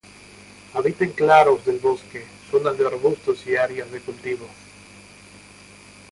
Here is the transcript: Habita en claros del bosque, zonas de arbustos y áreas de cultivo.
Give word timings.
Habita 0.73 1.03
en 1.03 1.11
claros 1.11 1.63
del 1.63 1.77
bosque, 1.77 2.25
zonas 2.49 2.75
de 2.75 2.87
arbustos 2.87 3.45
y 3.45 3.55
áreas 3.55 3.91
de 3.91 4.01
cultivo. 4.01 4.47